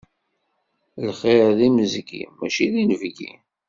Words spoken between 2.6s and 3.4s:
d inebgi.